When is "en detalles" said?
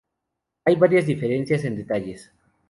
1.63-2.31